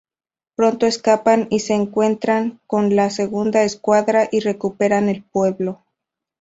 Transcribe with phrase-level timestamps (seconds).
[0.55, 5.83] Pronto escapan y se encuentran con la segunda escuadra y recuperan el pueblo.